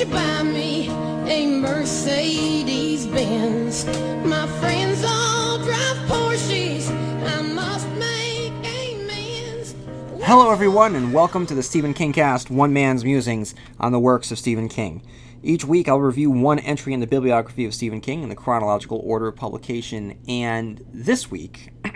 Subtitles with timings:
[0.00, 0.88] you buy me
[1.28, 3.84] a Mercedes Benz?
[4.24, 6.88] My friends all drive Porsches.
[7.28, 9.74] I must make amends.
[10.22, 14.30] Hello, everyone, and welcome to the Stephen King Cast One Man's Musings on the Works
[14.30, 15.02] of Stephen King.
[15.42, 19.02] Each week, I'll review one entry in the bibliography of Stephen King in the chronological
[19.04, 21.74] order of publication, and this week,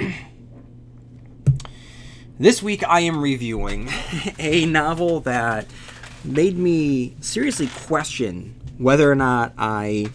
[2.38, 3.88] this week I am reviewing
[4.38, 5.64] a novel that
[6.24, 10.06] made me seriously question whether or not I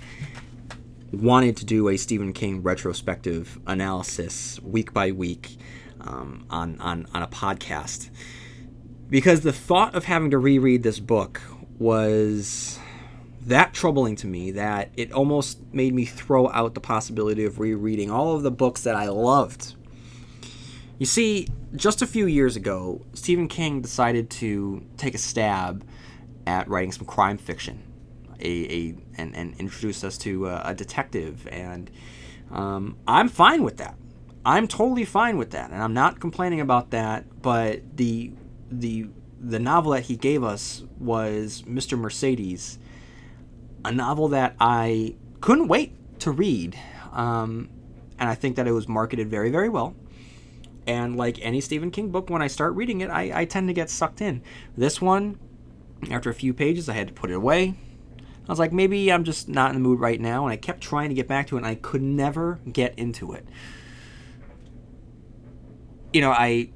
[1.11, 5.57] wanted to do a Stephen King retrospective analysis week by week
[6.01, 8.09] um, on, on, on a podcast.
[9.09, 11.41] Because the thought of having to reread this book
[11.79, 12.79] was
[13.41, 18.11] that troubling to me that it almost made me throw out the possibility of rereading
[18.11, 19.75] all of the books that I loved.
[20.99, 25.83] You see, just a few years ago, Stephen King decided to take a stab
[26.49, 27.83] at writing some crime fiction,
[28.39, 31.91] a, a and, and introduce us to a, a detective, and
[32.51, 33.95] um, I'm fine with that.
[34.43, 37.41] I'm totally fine with that, and I'm not complaining about that.
[37.43, 38.31] But the
[38.71, 41.97] the the novel that he gave us was Mr.
[41.99, 42.79] Mercedes,
[43.85, 46.75] a novel that I couldn't wait to read,
[47.13, 47.69] um,
[48.17, 49.95] and I think that it was marketed very very well.
[50.87, 53.73] And like any Stephen King book, when I start reading it, I, I tend to
[53.73, 54.41] get sucked in.
[54.75, 55.37] This one,
[56.11, 57.75] after a few pages, I had to put it away.
[58.17, 60.81] I was like, maybe I'm just not in the mood right now, and I kept
[60.81, 63.47] trying to get back to it, and I could never get into it.
[66.13, 66.71] You know, I.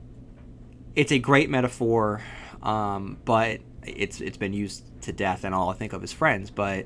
[0.95, 2.21] It's a great metaphor,
[2.61, 6.51] um, but it's it's been used to death and all I think of is friends,
[6.51, 6.85] but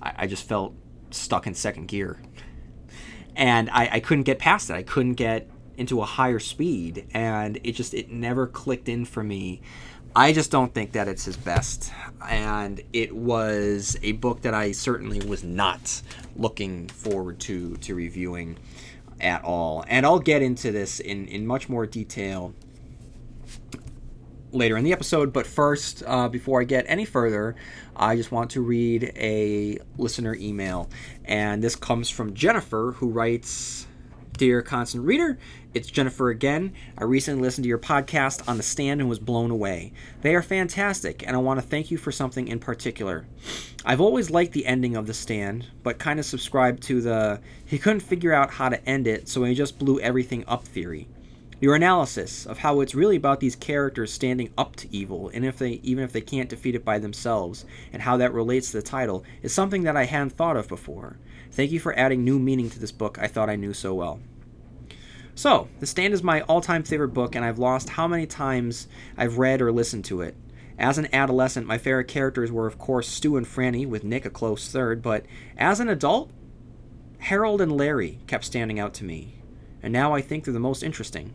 [0.00, 0.74] I, I just felt
[1.10, 2.22] stuck in second gear,
[3.34, 4.74] and I, I couldn't get past it.
[4.74, 9.22] I couldn't get into a higher speed and it just it never clicked in for
[9.22, 9.62] me
[10.14, 11.92] i just don't think that it's his best.
[12.28, 16.02] And it was a book that i certainly was not
[16.36, 18.58] looking forward to to reviewing
[19.20, 19.84] at all.
[19.88, 22.54] And i'll get into this in in much more detail
[24.50, 25.32] later in the episode.
[25.32, 27.56] But first uh, before i get any further
[27.96, 30.88] i just want to read a listener email.
[31.24, 33.87] And this comes from jennifer who writes
[34.38, 35.36] Dear constant reader,
[35.74, 36.72] it's Jennifer again.
[36.96, 39.92] I recently listened to your podcast on the stand and was blown away.
[40.22, 43.26] They are fantastic, and I want to thank you for something in particular.
[43.84, 47.78] I've always liked the ending of the stand, but kind of subscribed to the he
[47.78, 51.08] couldn't figure out how to end it, so he just blew everything up theory.
[51.60, 55.58] Your analysis of how it's really about these characters standing up to evil, and if
[55.58, 58.84] they even if they can't defeat it by themselves, and how that relates to the
[58.84, 61.16] title, is something that I hadn't thought of before.
[61.50, 64.20] Thank you for adding new meaning to this book I thought I knew so well.
[65.38, 68.88] So, The Stand is my all time favorite book, and I've lost how many times
[69.16, 70.34] I've read or listened to it.
[70.80, 74.30] As an adolescent, my favorite characters were, of course, Stu and Franny, with Nick a
[74.30, 75.24] close third, but
[75.56, 76.32] as an adult,
[77.20, 79.36] Harold and Larry kept standing out to me,
[79.80, 81.32] and now I think they're the most interesting.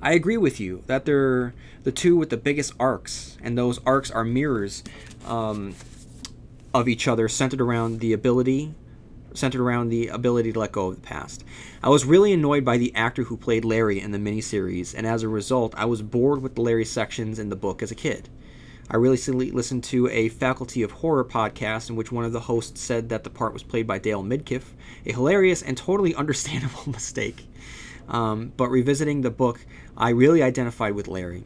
[0.00, 4.10] I agree with you that they're the two with the biggest arcs, and those arcs
[4.10, 4.82] are mirrors
[5.26, 5.74] um,
[6.72, 8.72] of each other, centered around the ability,
[9.34, 11.44] centered around the ability to let go of the past.
[11.82, 15.22] I was really annoyed by the actor who played Larry in the miniseries, and as
[15.22, 18.28] a result, I was bored with the Larry sections in the book as a kid.
[18.90, 22.80] I recently listened to a Faculty of Horror podcast in which one of the hosts
[22.80, 24.74] said that the part was played by Dale Midkiff,
[25.06, 27.46] a hilarious and totally understandable mistake.
[28.08, 29.64] Um, but revisiting the book,
[29.96, 31.44] I really identified with Larry.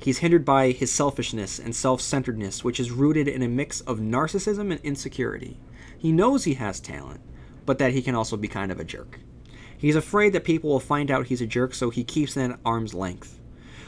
[0.00, 3.98] He's hindered by his selfishness and self centeredness, which is rooted in a mix of
[3.98, 5.56] narcissism and insecurity.
[6.04, 7.22] He knows he has talent,
[7.64, 9.20] but that he can also be kind of a jerk.
[9.78, 12.60] He's afraid that people will find out he's a jerk, so he keeps them at
[12.62, 13.40] arm's length.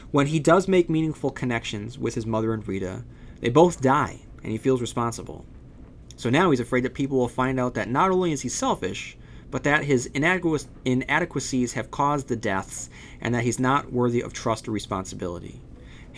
[0.09, 3.03] When he does make meaningful connections with his mother and Rita,
[3.39, 5.45] they both die, and he feels responsible.
[6.15, 9.15] So now he's afraid that people will find out that not only is he selfish,
[9.51, 12.89] but that his inadequ- inadequacies have caused the deaths,
[13.21, 15.61] and that he's not worthy of trust or responsibility.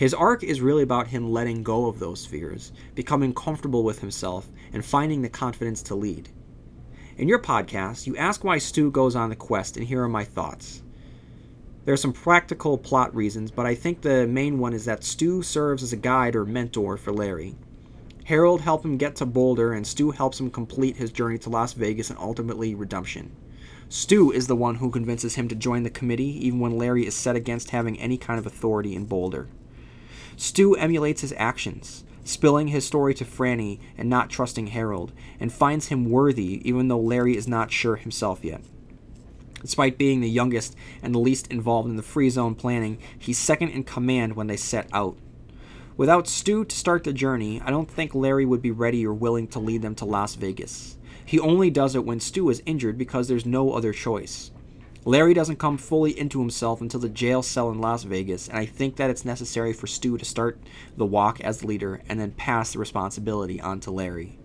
[0.00, 4.48] His arc is really about him letting go of those fears, becoming comfortable with himself,
[4.72, 6.28] and finding the confidence to lead.
[7.16, 10.24] In your podcast, you ask why Stu goes on the quest, and here are my
[10.24, 10.82] thoughts.
[11.84, 15.42] There are some practical plot reasons, but I think the main one is that Stu
[15.42, 17.56] serves as a guide or mentor for Larry.
[18.24, 21.72] Harold helped him get to Boulder, and Stu helps him complete his journey to Las
[21.72, 23.34] Vegas and ultimately redemption.
[23.88, 27.14] Stu is the one who convinces him to join the committee, even when Larry is
[27.14, 29.48] set against having any kind of authority in Boulder.
[30.36, 35.88] Stu emulates his actions, spilling his story to Franny and not trusting Harold, and finds
[35.88, 38.62] him worthy even though Larry is not sure himself yet.
[39.60, 43.70] Despite being the youngest and the least involved in the free zone planning, he's second
[43.70, 45.16] in command when they set out.
[45.96, 49.46] Without Stu to start the journey, I don't think Larry would be ready or willing
[49.48, 50.96] to lead them to Las Vegas.
[51.26, 54.50] He only does it when Stu is injured because there's no other choice.
[55.06, 58.66] Larry doesn't come fully into himself until the jail cell in Las Vegas, and I
[58.66, 60.60] think that it's necessary for Stu to start
[60.94, 64.38] the walk as the leader and then pass the responsibility on to Larry.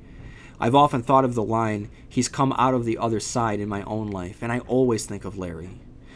[0.58, 3.84] I've often thought of the line, he's come out of the other side in my
[3.84, 5.72] own life, and I always think of Larry.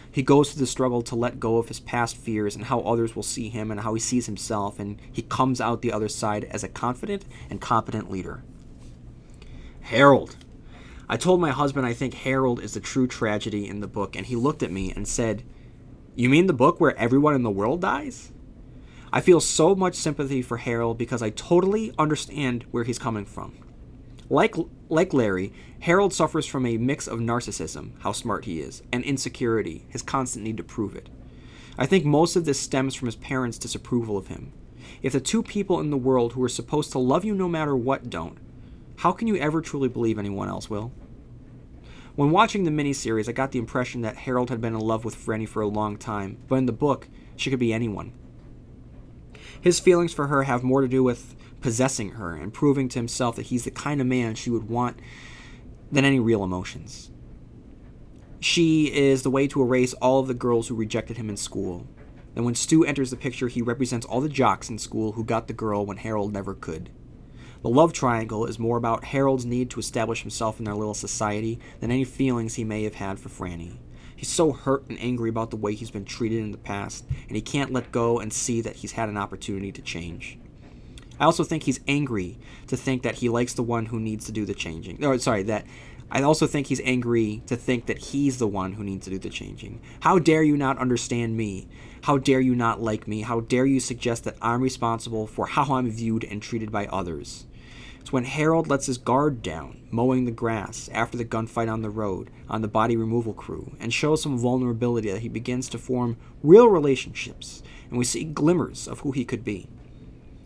[0.10, 3.18] He goes through the struggle to let go of his past fears and how others
[3.18, 6.46] will see him and how he sees himself, and he comes out the other side
[6.46, 8.42] as a confident and competent leader.
[9.82, 10.38] Harold,
[11.12, 14.28] I told my husband I think Harold is the true tragedy in the book, and
[14.28, 15.44] he looked at me and said,
[16.16, 18.32] You mean the book where everyone in the world dies?
[19.12, 23.58] I feel so much sympathy for Harold because I totally understand where he's coming from.
[24.30, 24.56] Like,
[24.88, 29.88] like Larry, Harold suffers from a mix of narcissism, how smart he is, and insecurity,
[29.90, 31.10] his constant need to prove it.
[31.76, 34.54] I think most of this stems from his parents' disapproval of him.
[35.02, 37.76] If the two people in the world who are supposed to love you no matter
[37.76, 38.38] what don't,
[39.00, 40.92] how can you ever truly believe anyone else will?
[42.18, 45.16] When watching the miniseries, I got the impression that Harold had been in love with
[45.16, 47.08] Franny for a long time, but in the book,
[47.38, 48.12] she could be anyone.
[49.62, 53.38] His feelings for her have more to do with possessing her and proving to himself
[53.38, 55.00] that he's the kind of man she would want
[55.90, 57.10] than any real emotions.
[58.42, 61.88] She is the way to erase all of the girls who rejected him in school.
[62.36, 65.48] And when Stu enters the picture, he represents all the jocks in school who got
[65.48, 66.90] the girl when Harold never could.
[67.62, 71.60] The love triangle is more about Harold's need to establish himself in their little society
[71.82, 73.78] than any feelings he may have had for Franny.
[74.16, 77.36] He's so hurt and angry about the way he's been treated in the past, and
[77.36, 80.40] he can't let go and see that he's had an opportunity to change.
[81.20, 84.32] I also think he's angry to think that he likes the one who needs to
[84.32, 85.04] do the changing.
[85.04, 85.66] Or sorry, that
[86.10, 89.20] I also think he's angry to think that he's the one who needs to do
[89.20, 89.82] the changing.
[90.00, 91.68] How dare you not understand me?
[92.04, 93.22] How dare you not like me?
[93.22, 97.46] How dare you suggest that I'm responsible for how I'm viewed and treated by others?
[98.00, 101.90] It's when Harold lets his guard down, mowing the grass after the gunfight on the
[101.90, 106.18] road, on the body removal crew, and shows some vulnerability that he begins to form
[106.42, 109.68] real relationships, and we see glimmers of who he could be.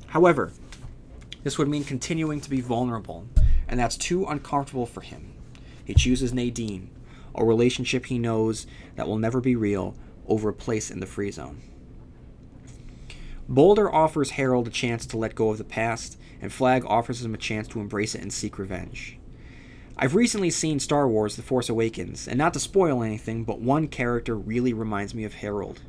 [0.08, 0.54] However,
[1.44, 3.28] this would mean continuing to be vulnerable,
[3.68, 5.34] and that's too uncomfortable for him.
[5.86, 6.90] He chooses Nadine,
[7.36, 9.96] a relationship he knows that will never be real,
[10.28, 11.62] over a place in the free zone.
[13.50, 17.34] Boulder offers Harold a chance to let go of the past, and Flag offers him
[17.34, 19.18] a chance to embrace it and seek revenge.
[19.96, 23.88] I've recently seen Star Wars The Force Awakens, and not to spoil anything, but one
[23.88, 25.80] character really reminds me of Harold.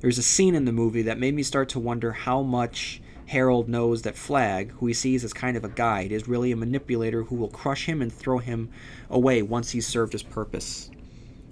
[0.00, 3.70] There's a scene in the movie that made me start to wonder how much Harold
[3.70, 7.22] knows that Flag, who he sees as kind of a guide, is really a manipulator
[7.22, 8.68] who will crush him and throw him
[9.08, 10.90] away once he's served his purpose.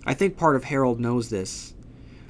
[0.04, 1.72] I think part of Harold knows this,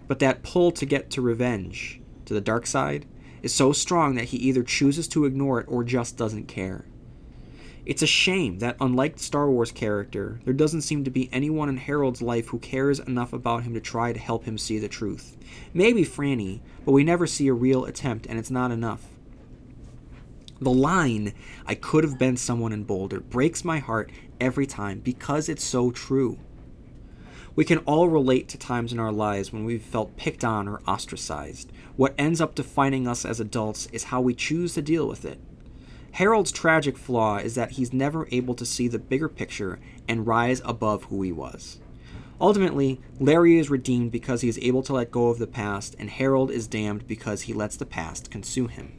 [0.07, 3.07] but that pull to get to revenge, to the dark side,
[3.47, 6.85] is so strong that he either chooses to ignore it or just doesn't care.
[7.87, 11.69] It's a shame that, unlike the Star Wars character, there doesn't seem to be anyone
[11.69, 14.89] in Harold's life who cares enough about him to try to help him see the
[14.89, 15.37] truth.
[15.73, 19.05] Maybe Franny, but we never see a real attempt, and it's not enough.
[20.61, 21.33] The line,
[21.67, 24.11] I could have been someone in Boulder, breaks my heart
[24.41, 26.41] every time because it's so true.
[27.57, 30.83] We can all relate to times in our lives when we've felt picked on or
[30.87, 31.73] ostracized.
[31.97, 35.41] What ends up defining us as adults is how we choose to deal with it.
[36.13, 40.61] Harold's tragic flaw is that he's never able to see the bigger picture and rise
[40.67, 41.79] above who he was.
[42.39, 46.11] Ultimately, Larry is redeemed because he is able to let go of the past, and
[46.11, 48.93] Harold is damned because he lets the past consume him.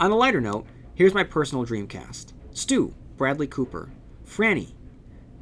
[0.00, 0.66] On a lighter note,
[0.96, 3.90] here's my personal dream cast Stu, Bradley Cooper,
[4.26, 4.72] Franny,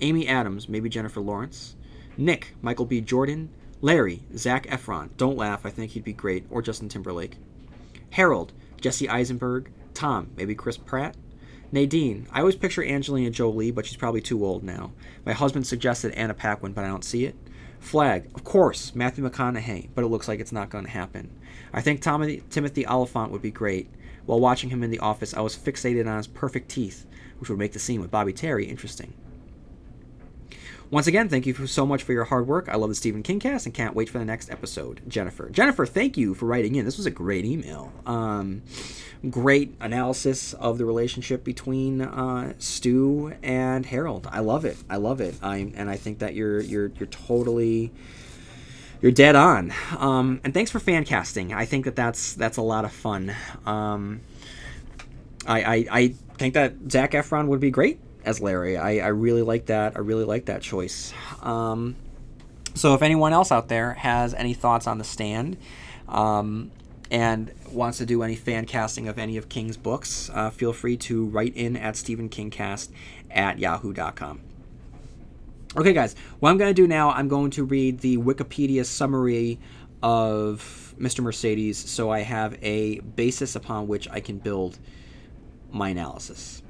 [0.01, 1.77] Amy Adams, maybe Jennifer Lawrence,
[2.19, 3.01] Nick, Michael B.
[3.01, 3.49] Jordan,
[3.81, 7.37] Larry, Zac Efron, don't laugh, I think he'd be great, or Justin Timberlake,
[8.11, 11.17] Harold, Jesse Eisenberg, Tom, maybe Chris Pratt,
[11.71, 14.91] Nadine, I always picture Angelina Jolie, but she's probably too old now.
[15.25, 17.37] My husband suggested Anna Paquin, but I don't see it.
[17.79, 21.31] Flag, of course, Matthew McConaughey, but it looks like it's not going to happen.
[21.73, 23.91] I think Tom- Timothy Olyphant would be great.
[24.27, 27.07] While watching him in the office, I was fixated on his perfect teeth,
[27.39, 29.15] which would make the scene with Bobby Terry interesting.
[30.91, 32.67] Once again, thank you so much for your hard work.
[32.69, 35.03] I love the Stephen King cast and can't wait for the next episode.
[35.07, 35.51] Jennifer.
[35.51, 36.87] Jennifer, thank you for writing in.
[36.87, 37.93] This was a great email.
[38.07, 38.63] Um,
[39.29, 44.29] great analysis of the relationship between uh, Stu and Harold.
[44.33, 44.79] I love it.
[44.89, 45.35] I love it.
[45.43, 47.93] I and I think that you're you're you're totally
[49.03, 49.75] you're dead on.
[49.99, 51.53] Um, and thanks for fan casting.
[51.53, 53.35] I think that that's that's a lot of fun.
[53.67, 54.23] Um,
[55.47, 58.77] I, I I think that Zac Efron would be great as Larry.
[58.77, 59.97] I, I really like that.
[59.97, 61.15] I really like that choice.
[61.43, 61.97] Um,
[62.75, 65.57] so if anyone else out there has any thoughts on the stand,
[66.09, 66.71] um,
[67.11, 70.99] and wants to do any fan casting of any of King's books, uh, feel free
[70.99, 72.91] to write in at StephenKingcast
[73.31, 74.41] at yahoo.com.
[75.75, 79.59] Okay, guys, what I'm going to do now, I'm going to read the Wikipedia summary
[80.03, 81.21] of Mr.
[81.21, 84.79] Mercedes so I have a basis upon which I can build
[85.71, 86.63] my analysis.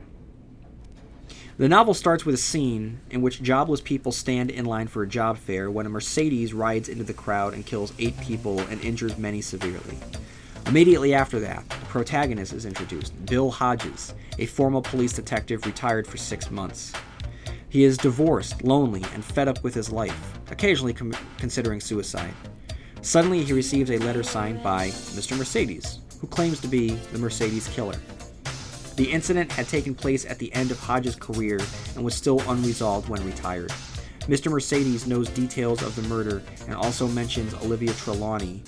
[1.59, 5.09] The novel starts with a scene in which jobless people stand in line for a
[5.09, 9.19] job fair when a Mercedes rides into the crowd and kills eight people and injures
[9.19, 9.99] many severely.
[10.67, 16.17] Immediately after that, the protagonist is introduced Bill Hodges, a former police detective retired for
[16.17, 16.93] six months.
[17.71, 22.35] He is divorced, lonely, and fed up with his life, occasionally com- considering suicide.
[23.03, 25.37] Suddenly, he receives a letter signed by Mr.
[25.37, 27.99] Mercedes, who claims to be the Mercedes killer.
[28.99, 31.61] The incident had taken place at the end of Hodges' career
[31.95, 33.71] and was still unresolved when retired.
[34.23, 34.51] Mr.
[34.51, 38.61] Mercedes knows details of the murder and also mentions Olivia Trelawney,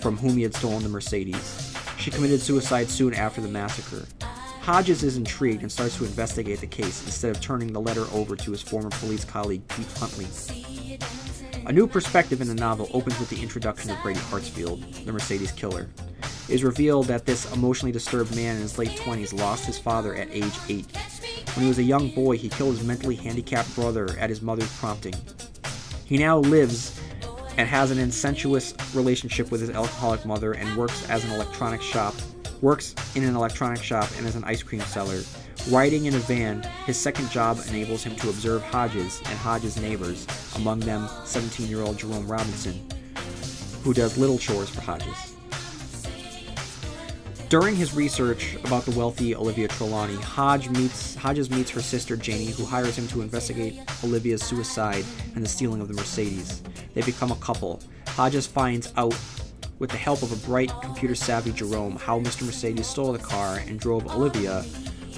[0.00, 1.74] from whom he had stolen the Mercedes.
[1.96, 4.06] She committed suicide soon after the massacre.
[4.60, 8.36] Hodges is intrigued and starts to investigate the case instead of turning the letter over
[8.36, 10.26] to his former police colleague Pete Huntley.
[11.64, 15.52] A new perspective in the novel opens with the introduction of Brady Hartsfield, the Mercedes
[15.52, 15.88] killer.
[16.48, 20.14] It is revealed that this emotionally disturbed man in his late 20s lost his father
[20.14, 20.86] at age 8.
[21.54, 24.72] When he was a young boy, he killed his mentally handicapped brother at his mother's
[24.78, 25.14] prompting.
[26.04, 27.00] He now lives
[27.56, 32.14] and has an incestuous relationship with his alcoholic mother and works as an electronic shop
[32.62, 35.20] works in an electronic shop and as an ice cream seller.
[35.70, 40.26] Riding in a van, his second job enables him to observe Hodges and Hodges' neighbors,
[40.54, 42.80] among them 17 year old Jerome Robinson,
[43.82, 45.25] who does little chores for Hodges.
[47.48, 52.46] During his research about the wealthy Olivia Trelawney, Hodge meets, Hodges meets her sister Janie,
[52.46, 55.04] who hires him to investigate Olivia's suicide
[55.36, 56.60] and the stealing of the Mercedes.
[56.94, 57.80] They become a couple.
[58.08, 59.14] Hodges finds out,
[59.78, 62.44] with the help of a bright, computer savvy Jerome, how Mr.
[62.46, 64.62] Mercedes stole the car and drove Olivia,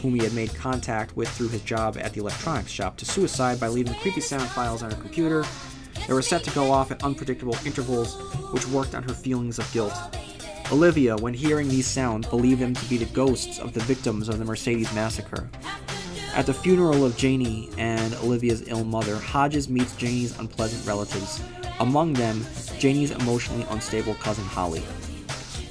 [0.03, 3.59] whom he had made contact with through his job at the electronics shop, to suicide
[3.59, 5.47] by leaving creepy sound files on her computer.
[6.07, 8.21] They were set to go off at unpredictable intervals,
[8.53, 9.95] which worked on her feelings of guilt.
[10.71, 14.39] Olivia, when hearing these sounds, believed them to be the ghosts of the victims of
[14.39, 15.49] the Mercedes massacre.
[16.35, 21.43] At the funeral of Janie and Olivia's ill mother, Hodges meets Janie's unpleasant relatives,
[21.81, 22.45] among them,
[22.79, 24.83] Janie's emotionally unstable cousin Holly.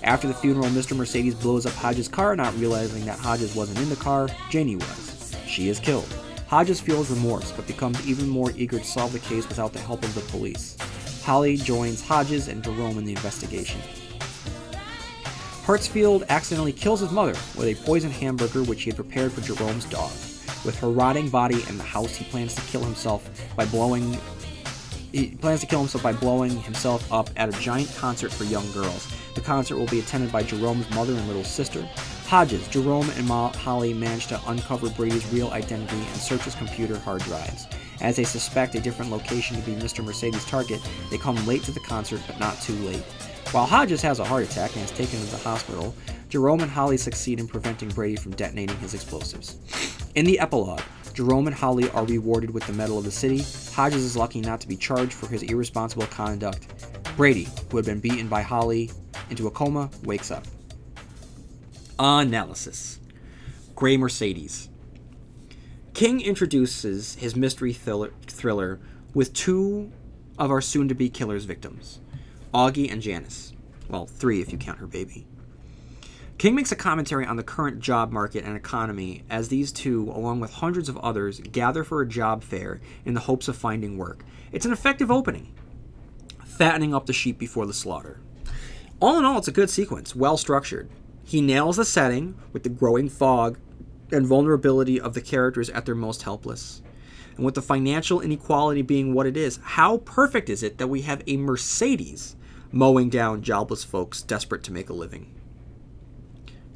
[0.01, 0.97] After the funeral, Mr.
[0.97, 5.35] Mercedes blows up Hodges' car, not realizing that Hodges wasn't in the car, Janie was.
[5.45, 6.11] She is killed.
[6.47, 10.03] Hodges feels remorse, but becomes even more eager to solve the case without the help
[10.03, 10.75] of the police.
[11.23, 13.79] Holly joins Hodges and Jerome in the investigation.
[15.67, 19.83] Hartsfield accidentally kills his mother with a poisoned hamburger which he had prepared for Jerome's
[19.83, 20.11] dog.
[20.63, 24.17] With her rotting body in the house, he plans to kill himself by blowing.
[25.11, 28.71] He plans to kill himself by blowing himself up at a giant concert for young
[28.71, 29.11] girls.
[29.35, 31.81] The concert will be attended by Jerome's mother and little sister.
[32.27, 36.97] Hodges, Jerome, and Ma- Holly manage to uncover Brady's real identity and search his computer
[36.97, 37.67] hard drives.
[37.99, 40.01] As they suspect a different location to be Mr.
[40.01, 43.03] Mercedes' target, they come late to the concert, but not too late.
[43.51, 45.95] While Hodges has a heart attack and is taken to the hospital,
[46.27, 49.57] Jerome and Holly succeed in preventing Brady from detonating his explosives.
[50.15, 50.81] In the epilogue,
[51.13, 53.45] Jerome and Holly are rewarded with the Medal of the City.
[53.73, 56.67] Hodges is lucky not to be charged for his irresponsible conduct.
[57.15, 58.91] Brady, who had been beaten by Holly
[59.29, 60.45] into a coma, wakes up.
[61.97, 62.99] Analysis
[63.75, 64.67] Gray Mercedes.
[65.93, 68.79] King introduces his mystery thriller,
[69.13, 69.91] with two
[70.37, 72.01] of our soon to be killer's victims.
[72.57, 73.53] Augie and Janice.
[73.87, 75.27] Well, three if you count her baby.
[76.39, 80.39] King makes a commentary on the current job market and economy as these two, along
[80.39, 84.25] with hundreds of others, gather for a job fair in the hopes of finding work.
[84.51, 85.53] It's an effective opening,
[86.43, 88.21] fattening up the sheep before the slaughter.
[88.99, 90.89] All in all, it's a good sequence, well structured.
[91.23, 93.59] He nails the setting with the growing fog
[94.11, 96.81] and vulnerability of the characters at their most helpless.
[97.35, 101.03] And with the financial inequality being what it is, how perfect is it that we
[101.03, 102.35] have a Mercedes
[102.71, 105.33] mowing down jobless folks desperate to make a living?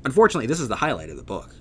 [0.04, 1.54] Unfortunately, this is the highlight of the book.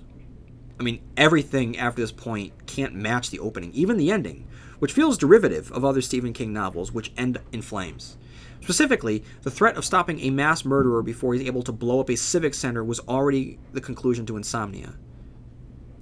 [0.79, 4.47] I mean, everything after this point can't match the opening, even the ending,
[4.79, 8.17] which feels derivative of other Stephen King novels which end in flames.
[8.61, 12.15] Specifically, the threat of stopping a mass murderer before he's able to blow up a
[12.15, 14.95] civic center was already the conclusion to Insomnia.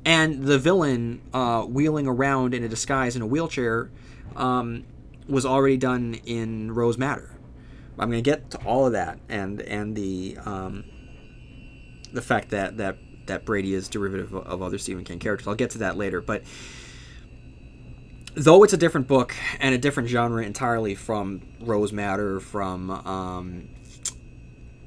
[0.06, 3.92] And the villain uh, wheeling around in a disguise in a wheelchair
[4.36, 4.86] um,
[5.28, 7.39] was already done in Rose Madder.
[8.00, 10.86] I'm going to get to all of that and and the um,
[12.12, 15.48] the fact that that that Brady is derivative of, other Stephen King characters.
[15.48, 16.44] I'll get to that later, but
[18.34, 23.70] though it's a different book and a different genre entirely from Rose Madder, from um,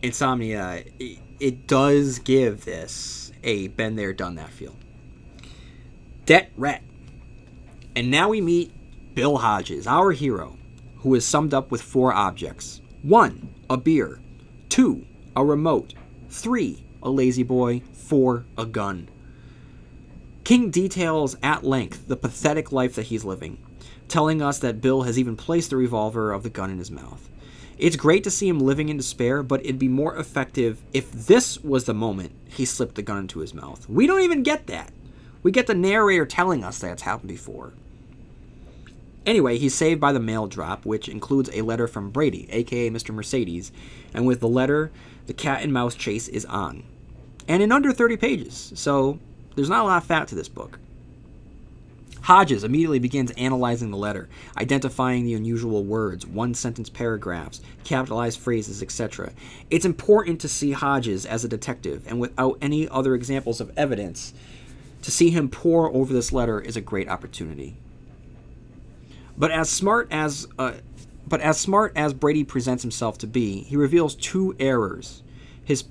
[0.03, 4.77] Insomnia, it, it does give this a been there, done that feel.
[6.27, 6.83] Det Ret.
[7.95, 8.73] And now we meet
[9.15, 10.57] Bill Hodges, our hero,
[10.99, 14.21] who is summed up with four objects one, a beer,
[14.69, 15.05] two,
[15.35, 15.95] a remote,
[16.29, 19.09] three, a lazy boy, four, a gun.
[20.45, 23.59] King details at length the pathetic life that he's living,
[24.07, 27.29] telling us that Bill has even placed the revolver of the gun in his mouth.
[27.77, 31.59] It's great to see him living in despair, but it'd be more effective if this
[31.59, 33.89] was the moment he slipped the gun into his mouth.
[33.89, 34.93] We don't even get that.
[35.43, 37.73] We get the narrator telling us that's happened before.
[39.25, 43.15] Anyway, he's saved by the mail drop, which includes a letter from Brady, aka Mr.
[43.15, 43.71] Mercedes,
[44.13, 44.91] and with the letter,
[45.27, 46.83] the cat and mouse chase is on.
[47.47, 49.19] And in under 30 pages, so
[49.55, 50.79] there's not a lot of fat to this book.
[52.23, 58.81] Hodges immediately begins analyzing the letter, identifying the unusual words, one sentence paragraphs, capitalized phrases,
[58.81, 59.33] etc.
[59.71, 64.35] It's important to see Hodges as a detective, and without any other examples of evidence,
[65.03, 67.77] to see him pore over this letter is a great opportunity.
[69.37, 70.75] But as smart as uh,
[71.27, 75.23] but as smart as Brady presents himself to be, he reveals two errors:
[75.65, 75.85] his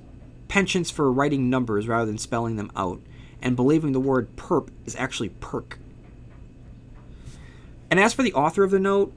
[0.47, 3.01] penchants for writing numbers rather than spelling them out,
[3.41, 5.79] and believing the word perp is actually perk.
[7.89, 9.13] And as for the author of the note,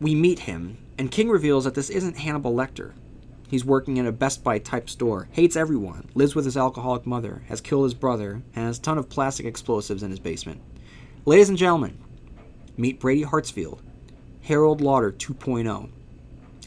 [0.00, 2.92] we meet him, and King reveals that this isn't Hannibal Lecter.
[3.48, 7.42] He's working in a Best Buy type store, hates everyone, lives with his alcoholic mother,
[7.48, 10.60] has killed his brother, and has a ton of plastic explosives in his basement.
[11.24, 11.98] Ladies and gentlemen,
[12.80, 13.80] meet Brady Hartsfield,
[14.42, 15.90] Harold Lauder 2.0.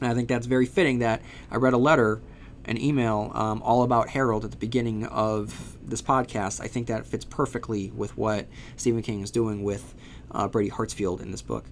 [0.01, 2.22] And I think that's very fitting that I read a letter,
[2.65, 6.62] an email, um, all about Harold at the beginning of this podcast.
[6.62, 9.96] I think that fits perfectly with what Stephen King is doing with
[10.32, 11.65] uh, Brady Hartsfield in this book.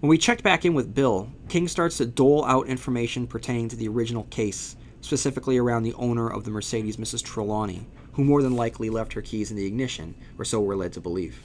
[0.00, 3.76] When we checked back in with Bill, King starts to dole out information pertaining to
[3.76, 7.22] the original case, specifically around the owner of the Mercedes, Mrs.
[7.22, 10.92] Trelawney, who more than likely left her keys in the ignition, or so we're led
[10.92, 11.40] to believe.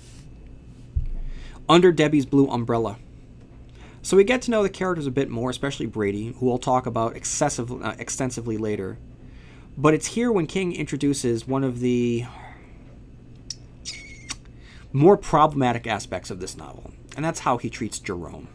[1.69, 2.97] Under Debbie's blue umbrella.
[4.01, 6.87] So we get to know the characters a bit more, especially Brady, who we'll talk
[6.87, 8.97] about excessive, uh, extensively later.
[9.77, 12.25] But it's here when King introduces one of the
[14.91, 18.47] more problematic aspects of this novel, and that's how he treats Jerome.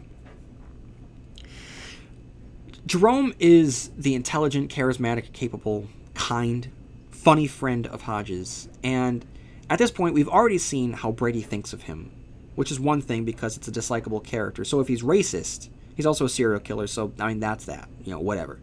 [2.87, 6.69] Jerome is the intelligent, charismatic, capable, kind,
[7.11, 9.25] funny friend of Hodges, and
[9.71, 12.11] at this point, we've already seen how Brady thinks of him,
[12.55, 14.65] which is one thing because it's a dislikable character.
[14.65, 18.13] So if he's racist, he's also a serial killer, so I mean, that's that, you
[18.13, 18.61] know, whatever.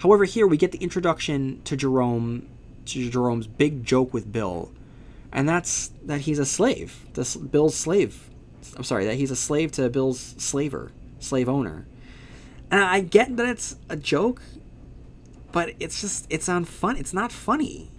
[0.00, 2.48] However, here we get the introduction to Jerome,
[2.86, 4.70] to Jerome's big joke with Bill,
[5.32, 8.28] and that's that he's a slave, this Bill's slave.
[8.76, 11.86] I'm sorry, that he's a slave to Bill's slaver, slave owner.
[12.70, 14.42] And I get that it's a joke,
[15.52, 16.96] but it's just it's on fun.
[16.96, 17.90] It's not funny.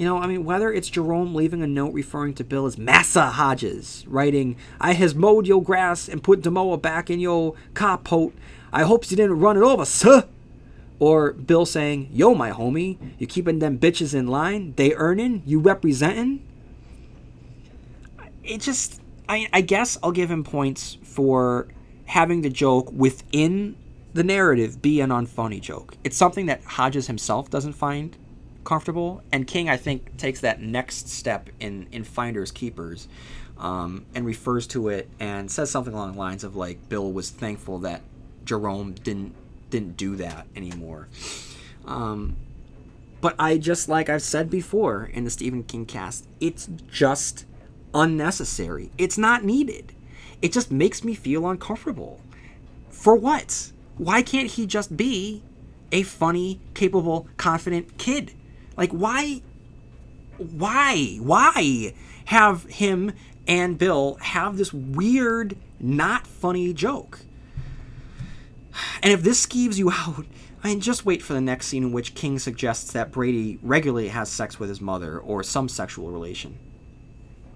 [0.00, 3.26] You know, I mean, whether it's Jerome leaving a note referring to Bill as Massa
[3.32, 8.32] Hodges, writing, I has mowed your grass and put mower back in your carport.
[8.72, 10.26] I hopes you didn't run it over, sir.
[10.98, 14.72] Or Bill saying, Yo, my homie, you keeping them bitches in line?
[14.76, 15.42] They earning?
[15.44, 16.46] You representing?
[18.42, 21.68] It just, I, I guess I'll give him points for
[22.06, 23.76] having the joke within
[24.14, 25.94] the narrative be an unfunny joke.
[26.04, 28.16] It's something that Hodges himself doesn't find
[28.64, 33.08] comfortable, and King, I think, takes that next step in, in Finders Keepers
[33.58, 37.30] um, and refers to it and says something along the lines of like Bill was
[37.30, 38.02] thankful that
[38.44, 39.34] Jerome didn't
[39.68, 41.08] didn't do that anymore.
[41.84, 42.36] Um,
[43.20, 47.44] but I just like I've said before in the Stephen King cast, it's just
[47.94, 48.90] unnecessary.
[48.98, 49.92] It's not needed.
[50.42, 52.20] It just makes me feel uncomfortable.
[52.88, 53.72] For what?
[53.98, 55.42] Why can't he just be
[55.92, 58.32] a funny, capable, confident kid?
[58.76, 59.42] Like why
[60.38, 61.94] why why
[62.26, 63.12] have him
[63.46, 67.20] and Bill have this weird not funny joke?
[69.02, 70.24] And if this skeeves you out,
[70.62, 74.08] I mean, just wait for the next scene in which King suggests that Brady regularly
[74.08, 76.58] has sex with his mother or some sexual relation.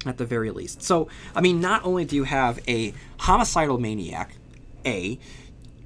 [0.06, 0.82] At the very least.
[0.82, 4.36] So, I mean, not only do you have a homicidal maniac,
[4.84, 5.18] A,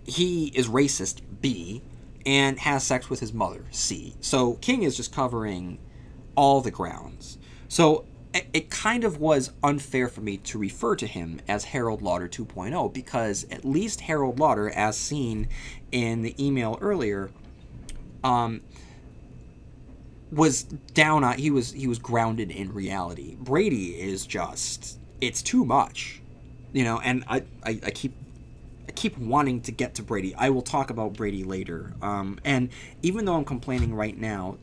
[0.04, 1.82] he is racist, B,
[2.28, 4.14] and has sex with his mother, C.
[4.20, 5.78] So, King is just covering
[6.34, 7.38] all the grounds.
[7.68, 8.04] So,
[8.52, 12.92] it kind of was unfair for me to refer to him as Harold Lauder 2.0
[12.92, 15.48] because at least Harold Lauder, as seen
[15.90, 17.30] in the email earlier,
[18.22, 18.60] um,
[20.30, 23.36] was down on he was he was grounded in reality.
[23.40, 26.20] Brady is just it's too much,
[26.74, 27.00] you know.
[27.00, 28.12] And I I, I keep
[28.94, 30.34] keep wanting to get to Brady.
[30.34, 31.94] I will talk about Brady later.
[32.02, 32.70] Um, and
[33.02, 34.58] even though I'm complaining right now,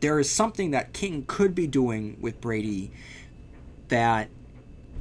[0.00, 2.90] there is something that King could be doing with Brady
[3.88, 4.28] that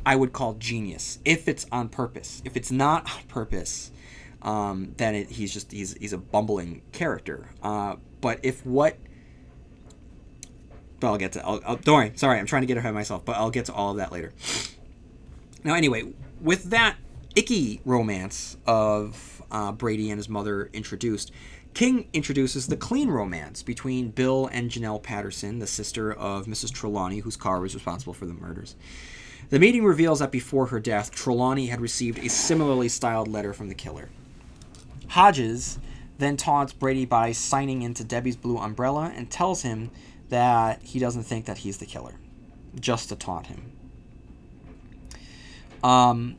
[0.06, 2.42] I would call genius if it's on purpose.
[2.46, 3.92] If it's not on purpose,
[4.42, 7.50] um, then it, he's just he's he's a bumbling character.
[7.64, 8.98] Uh, but if what
[11.02, 11.46] but I'll get to.
[11.46, 12.12] I'll, I'll, don't worry.
[12.16, 14.12] Sorry, I'm trying to get ahead of myself, but I'll get to all of that
[14.12, 14.32] later.
[15.64, 16.96] Now, anyway, with that
[17.36, 21.32] icky romance of uh, Brady and his mother introduced,
[21.74, 26.72] King introduces the clean romance between Bill and Janelle Patterson, the sister of Mrs.
[26.74, 28.76] Trelawney, whose car was responsible for the murders.
[29.50, 33.70] The meeting reveals that before her death, Trelawney had received a similarly styled letter from
[33.70, 34.10] the killer.
[35.10, 35.80] Hodges
[36.20, 39.92] then taunts Brady by signing into Debbie's blue umbrella and tells him
[40.30, 42.14] that he doesn't think that he's the killer,
[42.80, 43.72] just to taunt him.
[45.84, 46.36] Um,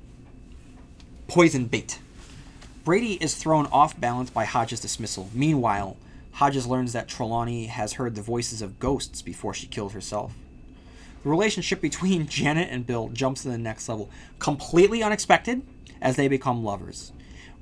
[1.32, 1.98] poison bait.
[2.84, 5.30] Brady is thrown off balance by Hodges' dismissal.
[5.32, 5.96] Meanwhile,
[6.32, 10.34] Hodges learns that Trelawney has heard the voices of ghosts before she killed herself.
[11.22, 15.62] The relationship between Janet and Bill jumps to the next level, completely unexpected,
[16.02, 17.12] as they become lovers.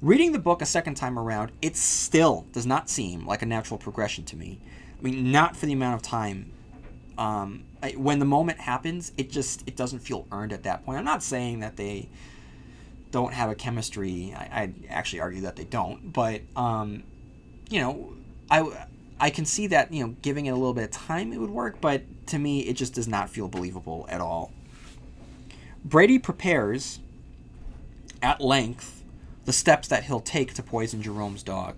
[0.02, 3.78] Reading the book a second time around, it still does not seem like a natural
[3.78, 4.58] progression to me.
[4.98, 6.50] I mean, not for the amount of time.
[7.16, 10.98] Um, I, when the moment happens, it just it doesn't feel earned at that point.
[10.98, 12.08] I'm not saying that they
[13.10, 14.34] don't have a chemistry.
[14.36, 17.02] I, I actually argue that they don't, but um,
[17.68, 18.12] you know,
[18.50, 18.86] I
[19.18, 21.50] I can see that you know giving it a little bit of time it would
[21.50, 24.52] work, but to me it just does not feel believable at all.
[25.84, 27.00] Brady prepares
[28.22, 29.02] at length
[29.44, 31.76] the steps that he'll take to poison Jerome's dog.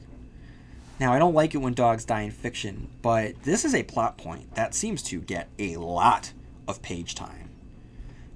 [0.99, 4.19] Now, I don't like it when dogs die in fiction, but this is a plot
[4.19, 6.33] point that seems to get a lot
[6.69, 7.42] of page time.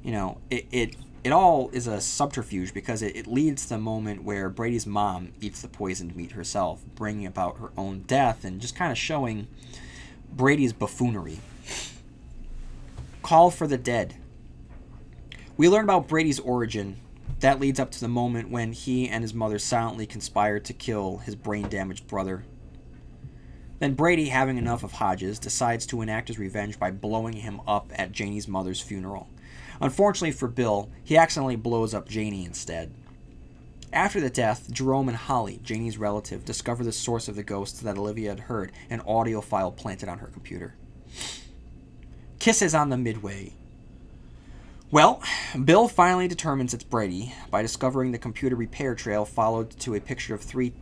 [0.07, 3.79] You know, it, it, it all is a subterfuge because it, it leads to the
[3.79, 8.61] moment where Brady's mom eats the poisoned meat herself, bringing about her own death and
[8.61, 9.49] just kind of showing
[10.33, 11.41] Brady's buffoonery.
[13.25, 14.15] Call for the Dead.
[15.57, 16.99] We learn about Brady's origin
[17.41, 21.17] that leads up to the moment when he and his mother silently conspired to kill
[21.17, 22.45] his brain damaged brother.
[23.81, 27.91] Then Brady, having enough of Hodges, decides to enact his revenge by blowing him up
[27.97, 29.29] at Janie's mother's funeral.
[29.81, 32.93] Unfortunately for Bill, he accidentally blows up Janie instead.
[33.93, 37.97] After the death, Jerome and Holly, Janie's relative, discover the source of the ghosts that
[37.97, 40.75] Olivia had heard an audio file planted on her computer.
[42.39, 43.55] Kisses on the Midway.
[44.91, 45.23] Well,
[45.65, 50.35] Bill finally determines it's Brady by discovering the computer repair trail followed to a picture
[50.35, 50.75] of three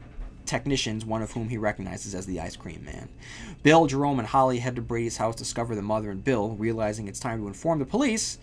[0.45, 3.09] technicians, one of whom he recognizes as the ice cream man.
[3.63, 7.09] Bill, Jerome, and Holly head to Brady's house, to discover the mother and Bill, realizing
[7.09, 8.39] it's time to inform the police,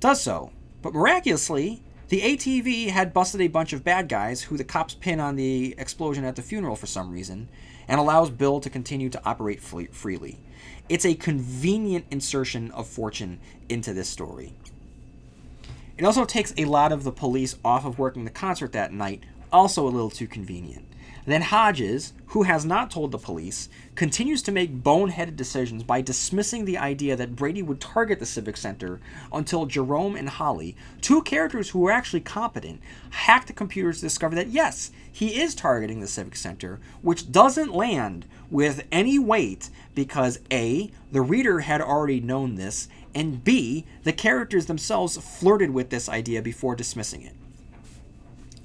[0.00, 0.52] does so.
[0.82, 5.18] But miraculously, the ATF had busted a bunch of bad guys who the cops pin
[5.18, 7.48] on the explosion at the funeral for some reason,
[7.88, 10.38] and allows Bill to continue to operate freely.
[10.88, 14.54] It's a convenient insertion of fortune into this story.
[15.98, 19.24] It also takes a lot of the police off of working the concert that night,
[19.52, 20.86] also a little too convenient.
[21.26, 26.64] Then Hodges, who has not told the police, continues to make boneheaded decisions by dismissing
[26.64, 29.00] the idea that Brady would target the Civic Center
[29.32, 34.36] until Jerome and Holly, two characters who are actually competent, hack the computers to discover
[34.36, 40.38] that yes, he is targeting the Civic Center, which doesn't land with any weight because
[40.52, 42.86] A, the reader had already known this,
[43.16, 47.34] and B, the characters themselves flirted with this idea before dismissing it.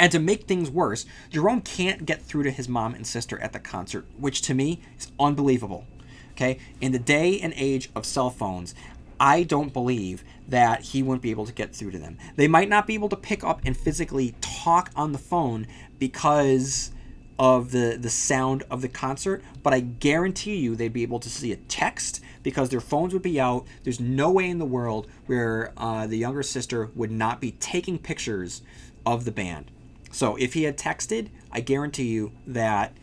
[0.01, 3.53] And to make things worse, Jerome can't get through to his mom and sister at
[3.53, 5.85] the concert, which to me is unbelievable.
[6.31, 6.57] Okay?
[6.81, 8.73] In the day and age of cell phones,
[9.19, 12.17] I don't believe that he wouldn't be able to get through to them.
[12.35, 15.67] They might not be able to pick up and physically talk on the phone
[15.99, 16.89] because
[17.37, 21.29] of the the sound of the concert, but I guarantee you they'd be able to
[21.29, 23.67] see a text because their phones would be out.
[23.83, 27.99] There's no way in the world where uh, the younger sister would not be taking
[27.99, 28.63] pictures
[29.05, 29.69] of the band.
[30.11, 32.93] So if he had texted, I guarantee you that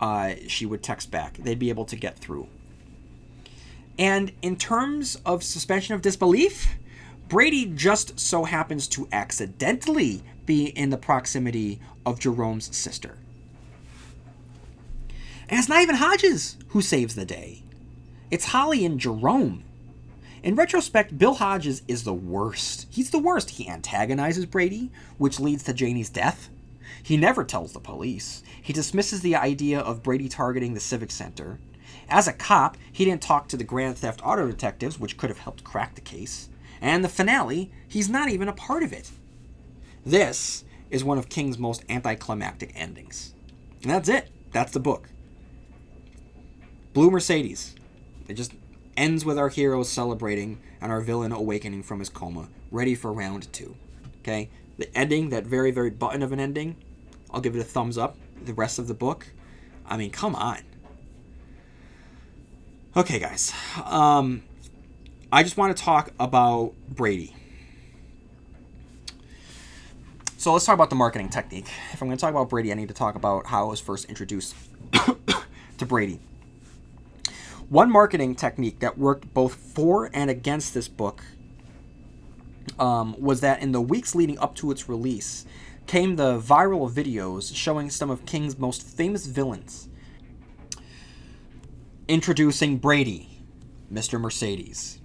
[0.00, 1.36] uh, she would text back.
[1.38, 2.48] They'd be able to get through.
[3.98, 6.76] And in terms of suspension of disbelief,
[7.28, 13.18] Brady just so happens to accidentally be in the proximity of Jerome's sister.
[15.48, 17.62] And it's not even Hodges who saves the day.
[18.30, 19.64] It's Holly and Jerome
[20.46, 22.86] in retrospect, Bill Hodges is the worst.
[22.88, 23.50] He's the worst.
[23.50, 26.50] He antagonizes Brady, which leads to Janie's death.
[27.02, 28.44] He never tells the police.
[28.62, 31.58] He dismisses the idea of Brady targeting the Civic Center.
[32.08, 35.40] As a cop, he didn't talk to the Grand Theft Auto detectives, which could have
[35.40, 36.48] helped crack the case.
[36.80, 39.10] And the finale, he's not even a part of it.
[40.04, 43.34] This is one of King's most anticlimactic endings.
[43.82, 44.30] And that's it.
[44.52, 45.08] That's the book.
[46.92, 47.74] Blue Mercedes.
[48.28, 48.52] It just
[48.96, 53.52] ends with our heroes celebrating and our villain awakening from his coma, ready for round
[53.52, 53.76] two.
[54.20, 54.50] Okay?
[54.78, 56.76] The ending, that very, very button of an ending,
[57.30, 58.16] I'll give it a thumbs up.
[58.44, 59.28] The rest of the book,
[59.86, 60.58] I mean, come on.
[62.96, 63.52] Okay, guys.
[63.84, 64.42] Um,
[65.30, 67.34] I just want to talk about Brady.
[70.38, 71.68] So let's talk about the marketing technique.
[71.92, 73.80] If I'm going to talk about Brady, I need to talk about how I was
[73.80, 74.54] first introduced
[75.78, 76.20] to Brady.
[77.68, 81.22] One marketing technique that worked both for and against this book
[82.78, 85.46] um, was that in the weeks leading up to its release
[85.86, 89.88] came the viral videos showing some of King's most famous villains.
[92.06, 93.42] Introducing Brady,
[93.92, 94.20] Mr.
[94.20, 95.00] Mercedes.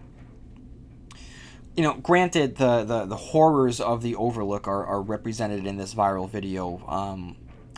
[1.75, 5.95] You know, granted, the, the, the horrors of the Overlook are, are represented in this
[5.95, 7.37] viral video um,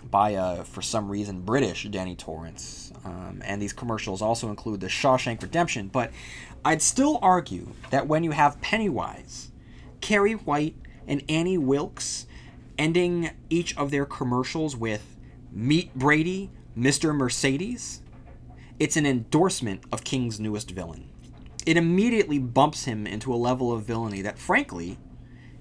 [0.09, 2.91] by a, for some reason, British Danny Torrance.
[3.05, 5.87] Um, and these commercials also include the Shawshank Redemption.
[5.87, 6.11] But
[6.63, 9.51] I'd still argue that when you have Pennywise,
[10.01, 10.75] Carrie White,
[11.07, 12.27] and Annie Wilkes
[12.77, 15.15] ending each of their commercials with
[15.51, 17.15] Meet Brady, Mr.
[17.15, 18.01] Mercedes,
[18.79, 21.09] it's an endorsement of King's newest villain.
[21.65, 24.97] It immediately bumps him into a level of villainy that, frankly,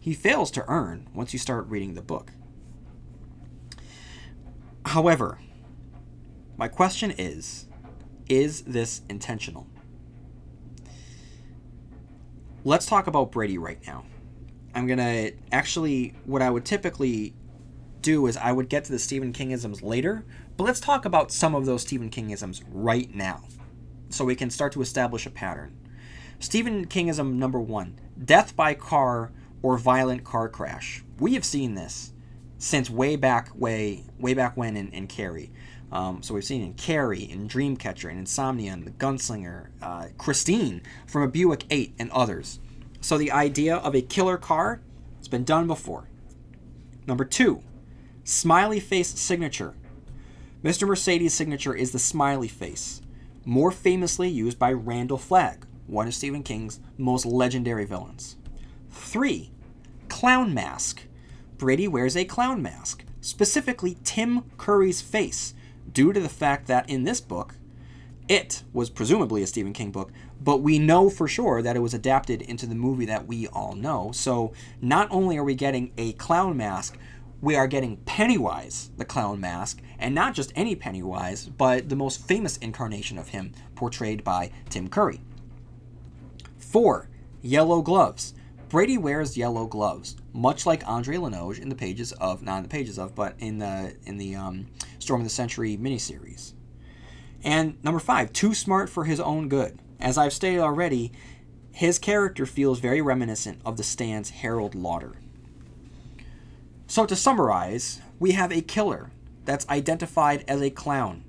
[0.01, 2.33] he fails to earn once you start reading the book.
[4.85, 5.39] However,
[6.57, 7.67] my question is
[8.29, 9.67] is this intentional?
[12.65, 14.05] Let's talk about Brady right now.
[14.75, 17.35] I'm going to actually, what I would typically
[18.01, 20.25] do is I would get to the Stephen Kingisms later,
[20.57, 23.45] but let's talk about some of those Stephen Kingisms right now
[24.11, 25.77] so we can start to establish a pattern.
[26.39, 31.03] Stephen Kingism number one death by car or violent car crash.
[31.19, 32.12] We have seen this
[32.63, 35.51] since way back way way back when in, in Carrie.
[35.91, 40.81] Um, so we've seen in Carrie, in Dreamcatcher, in Insomnia, in The Gunslinger, uh, Christine
[41.07, 42.61] from a Buick 8, and others.
[43.01, 44.81] So the idea of a killer car
[45.19, 46.09] has been done before.
[47.07, 47.63] Number two,
[48.25, 49.75] smiley face signature.
[50.63, 50.87] Mr.
[50.87, 53.03] Mercedes' signature is the smiley face,
[53.45, 58.37] more famously used by Randall Flagg, one of Stephen King's most legendary villains.
[58.89, 59.51] Three,
[60.09, 61.03] clown mask.
[61.63, 65.55] Brady wears a clown mask, specifically Tim Curry's face,
[65.93, 67.55] due to the fact that in this book,
[68.27, 71.95] it was presumably a Stephen King book, but we know for sure that it was
[71.95, 74.11] adapted into the movie that we all know.
[74.13, 76.99] So not only are we getting a clown mask,
[77.41, 82.27] we are getting Pennywise, the clown mask, and not just any Pennywise, but the most
[82.27, 85.21] famous incarnation of him, portrayed by Tim Curry.
[86.59, 87.09] Four,
[87.41, 88.35] yellow gloves.
[88.73, 92.71] Brady wears yellow gloves, much like Andre Linoge in the pages of, not in the
[92.71, 94.67] pages of, but in the in the um,
[94.99, 96.55] Storm of the Century miniseries.
[97.45, 99.79] And number five, too smart for his own good.
[100.01, 101.13] As I've stated already,
[101.71, 105.17] his character feels very reminiscent of the Stand's Harold Lauder.
[106.87, 109.11] So to summarize, we have a killer
[109.45, 111.25] that's identified as a clown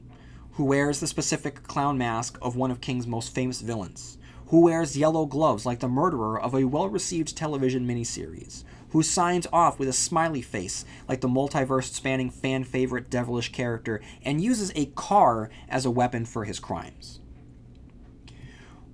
[0.53, 4.97] who wears the specific clown mask of one of King's most famous villains, who wears
[4.97, 9.89] yellow gloves like the murderer of a well received television miniseries, who signs off with
[9.89, 15.49] a smiley face like the multiverse spanning fan favorite devilish character, and uses a car
[15.67, 17.19] as a weapon for his crimes.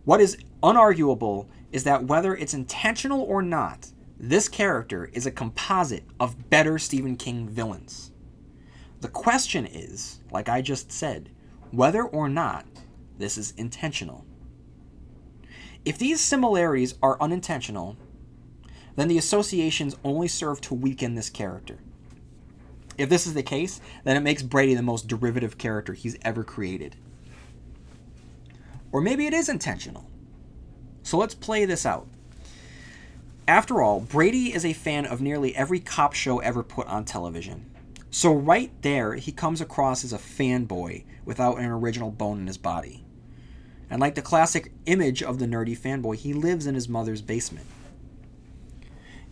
[0.06, 6.04] What is unarguable is that whether it's intentional or not, this character is a composite
[6.20, 8.12] of better Stephen King villains.
[9.02, 11.30] The question is, like I just said,
[11.72, 12.66] whether or not
[13.18, 14.26] this is intentional.
[15.90, 17.98] If these similarities are unintentional,
[18.96, 21.80] then the associations only serve to weaken this character.
[23.00, 26.44] If this is the case, then it makes Brady the most derivative character he's ever
[26.44, 26.96] created.
[28.92, 30.06] Or maybe it is intentional.
[31.02, 32.08] So let's play this out.
[33.48, 37.66] After all, Brady is a fan of nearly every cop show ever put on television.
[38.12, 42.60] So, right there, he comes across as a fanboy without an original bone in his
[42.60, 43.08] body.
[43.90, 47.66] And like the classic image of the nerdy fanboy, he lives in his mother's basement.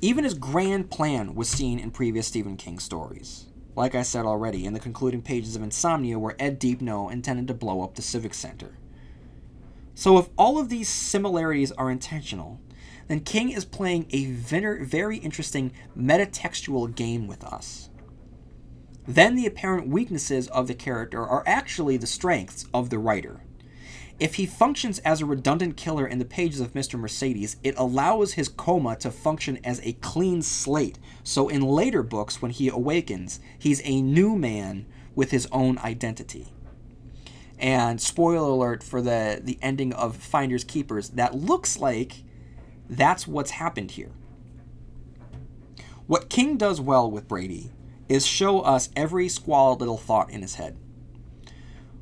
[0.02, 3.48] Even his grand plan was seen in previous Stephen King stories.
[3.76, 7.54] Like I said already, in the concluding pages of Insomnia, where Ed Deepneau intended to
[7.54, 8.78] blow up the Civic Center.
[9.94, 12.60] So, if all of these similarities are intentional,
[13.08, 17.90] then King is playing a very interesting metatextual game with us.
[19.08, 23.42] Then the apparent weaknesses of the character are actually the strengths of the writer.
[24.20, 26.98] If he functions as a redundant killer in the pages of Mr.
[27.00, 30.98] Mercedes, it allows his coma to function as a clean slate.
[31.24, 36.48] So in later books, when he awakens, he's a new man with his own identity.
[37.60, 42.24] And spoiler alert for the, the ending of Finders Keepers, that looks like
[42.90, 44.12] that's what's happened here.
[46.08, 47.72] What King does well with Brady
[48.10, 50.78] is show us every squalid little thought in his head.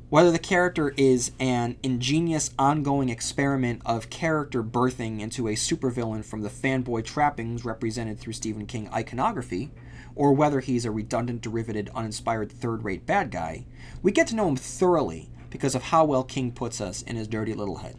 [0.08, 6.42] Whether the character is an ingenious ongoing experiment of character birthing into a supervillain from
[6.42, 9.72] the fanboy trappings represented through Stephen King iconography,
[10.14, 13.66] or whether he's a redundant, derivative, uninspired third rate bad guy,
[14.00, 17.26] we get to know him thoroughly because of how well King puts us in his
[17.26, 17.96] dirty little head.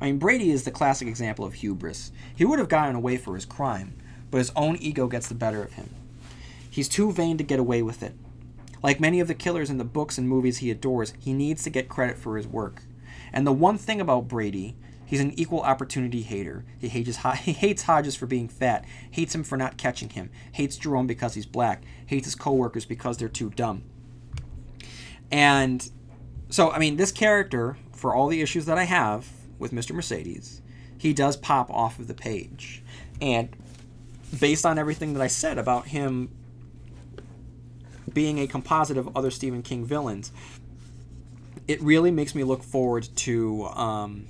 [0.00, 2.12] I mean, Brady is the classic example of hubris.
[2.36, 3.96] He would have gotten away for his crime,
[4.30, 5.92] but his own ego gets the better of him.
[6.70, 8.14] He's too vain to get away with it.
[8.82, 11.70] Like many of the killers in the books and movies he adores, he needs to
[11.70, 12.82] get credit for his work.
[13.32, 16.64] And the one thing about Brady, he's an equal opportunity hater.
[16.78, 20.76] He hates, he hates Hodges for being fat, hates him for not catching him, hates
[20.76, 23.82] Jerome because he's black, hates his coworkers because they're too dumb.
[25.30, 25.90] And
[26.48, 29.92] so, I mean, this character, for all the issues that I have with Mr.
[29.92, 30.62] Mercedes,
[30.98, 32.82] he does pop off of the page.
[33.20, 33.48] And
[34.38, 36.30] based on everything that I said about him
[38.12, 40.32] being a composite of other Stephen King villains,
[41.68, 44.26] it really makes me look forward to um,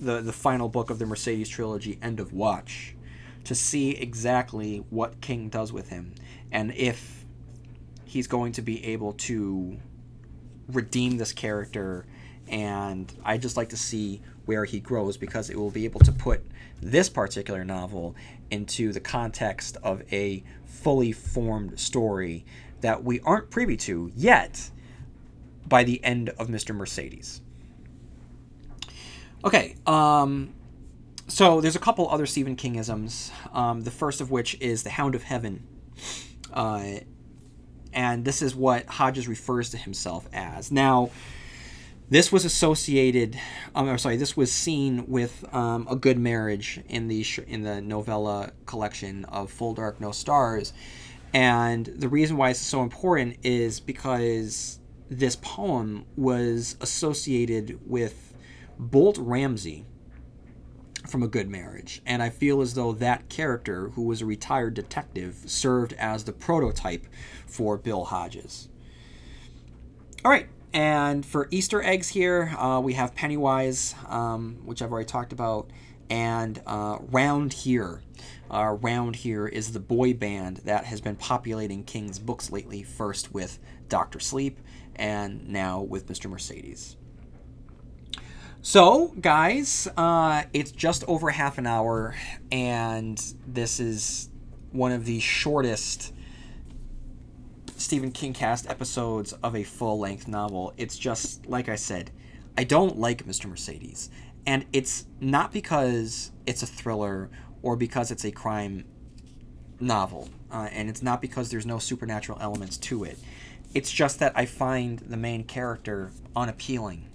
[0.00, 2.94] the the final book of the Mercedes trilogy, End of Watch,
[3.44, 6.14] to see exactly what King does with him,
[6.50, 7.24] and if
[8.04, 9.78] he's going to be able to
[10.68, 12.06] redeem this character.
[12.48, 16.12] And I just like to see where he grows because it will be able to
[16.12, 16.44] put
[16.82, 18.14] this particular novel
[18.50, 22.44] into the context of a fully formed story
[22.82, 24.70] that we aren't privy to yet
[25.66, 26.74] by the end of Mr.
[26.74, 27.40] Mercedes.
[29.44, 30.54] Okay, um,
[31.26, 33.32] so there's a couple other Stephen Kingisms.
[33.52, 35.66] Um, the first of which is the Hound of Heaven,
[36.52, 37.00] uh,
[37.92, 40.70] and this is what Hodges refers to himself as.
[40.70, 41.10] Now,
[42.08, 43.38] this was associated.
[43.74, 44.16] Um, I'm sorry.
[44.16, 49.24] This was seen with um, a good marriage in the sh- in the novella collection
[49.24, 50.72] of Full Dark No Stars,
[51.32, 58.34] and the reason why it's so important is because this poem was associated with
[58.92, 59.84] Holt Ramsey
[61.06, 62.02] from A Good Marriage.
[62.06, 66.32] And I feel as though that character, who was a retired detective, served as the
[66.32, 67.06] prototype
[67.46, 68.68] for Bill Hodges.
[70.24, 70.48] All right.
[70.72, 75.70] And for Easter eggs here, uh, we have Pennywise, um, which I've already talked about,
[76.08, 78.02] and uh, Round Here
[78.50, 83.32] uh, Round Here is the boy band that has been populating King's books lately, first
[83.32, 83.58] with
[83.88, 84.20] Dr.
[84.20, 84.60] Sleep
[84.96, 86.30] and now with Mr.
[86.30, 86.96] Mercedes.
[88.60, 92.14] So, guys, uh, it's just over half an hour,
[92.52, 94.30] and this is
[94.70, 96.12] one of the shortest
[97.76, 100.72] Stephen King cast episodes of a full length novel.
[100.76, 102.12] It's just, like I said,
[102.56, 103.46] I don't like Mr.
[103.46, 104.10] Mercedes.
[104.46, 107.30] And it's not because it's a thriller
[107.62, 108.84] or because it's a crime
[109.80, 113.18] novel, uh, and it's not because there's no supernatural elements to it.
[113.74, 117.08] It's just that I find the main character unappealing.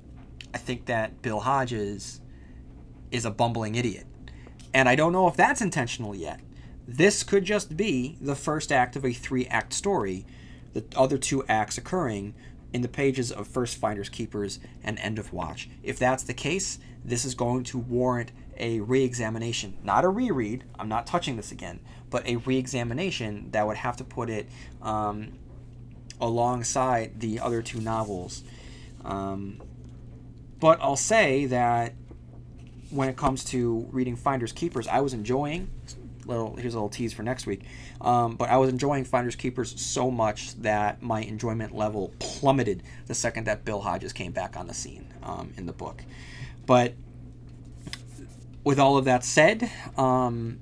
[0.54, 2.20] I think that Bill Hodges
[3.12, 4.06] is a bumbling idiot.
[4.74, 6.40] And I don't know if that's intentional yet.
[6.88, 10.26] This could just be the first act of a three act story,
[10.74, 12.34] the other two acts occurring
[12.74, 15.70] in the pages of First Finders Keepers and End of Watch.
[15.84, 20.64] If that's the case, this is going to warrant a re-examination, not a reread.
[20.80, 24.48] I'm not touching this again, but a re-examination that would have to put it
[24.82, 25.34] um,
[26.20, 28.44] alongside the other two novels.
[29.06, 29.62] Um,
[30.60, 31.94] but I'll say that
[32.90, 35.70] when it comes to reading Finders Keepers, I was enjoying.
[36.26, 37.62] Little here's a little tease for next week.
[38.02, 43.14] Um, but I was enjoying Finders Keepers so much that my enjoyment level plummeted the
[43.14, 46.04] second that Bill Hodges came back on the scene um, in the book.
[46.66, 46.94] But
[48.68, 50.60] with all of that said, um,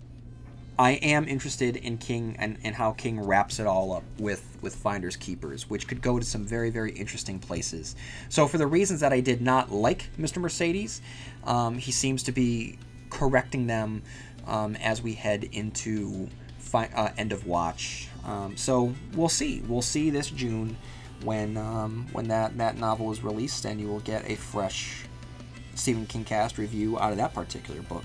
[0.77, 4.75] I am interested in King and, and how King wraps it all up with, with
[4.75, 7.95] Finders Keepers, which could go to some very, very interesting places.
[8.29, 10.37] So, for the reasons that I did not like Mr.
[10.37, 11.01] Mercedes,
[11.45, 12.77] um, he seems to be
[13.09, 14.03] correcting them
[14.45, 16.29] um, as we head into
[16.59, 18.07] fi- uh, End of Watch.
[18.23, 19.61] Um, so, we'll see.
[19.61, 20.77] We'll see this June
[21.23, 25.05] when um, when that, that novel is released, and you will get a fresh
[25.75, 28.03] Stephen King cast review out of that particular book.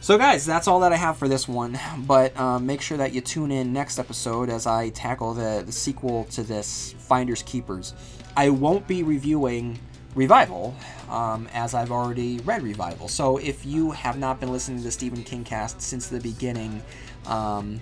[0.00, 1.78] So, guys, that's all that I have for this one.
[1.98, 5.70] But um, make sure that you tune in next episode as I tackle the, the
[5.70, 7.94] sequel to this, Finders Keepers.
[8.36, 9.78] I won't be reviewing
[10.14, 10.76] Revival,
[11.08, 13.08] um, as I've already read Revival.
[13.08, 16.82] So if you have not been listening to the Stephen King cast since the beginning,
[17.26, 17.80] um,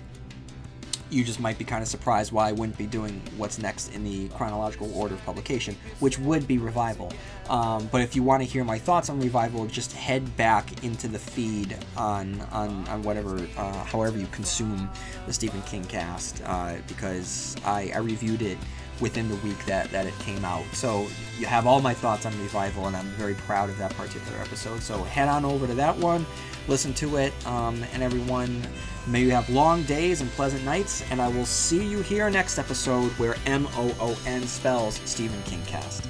[1.11, 4.03] you just might be kind of surprised why I wouldn't be doing what's next in
[4.03, 7.11] the chronological order of publication, which would be Revival.
[7.49, 11.07] Um, but if you want to hear my thoughts on Revival, just head back into
[11.07, 14.89] the feed on on, on whatever, uh, however you consume
[15.27, 18.57] the Stephen King cast, uh, because I, I reviewed it
[19.01, 20.63] within the week that, that it came out.
[20.73, 21.07] So
[21.39, 24.81] you have all my thoughts on Revival, and I'm very proud of that particular episode.
[24.81, 26.25] So head on over to that one,
[26.67, 27.33] listen to it.
[27.45, 28.61] Um, and everyone,
[29.07, 31.03] may you have long days and pleasant nights.
[31.11, 35.41] And I will see you here next episode where M O O N spells Stephen
[35.43, 36.07] King Cast.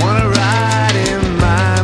[0.00, 1.82] Wanna ride in my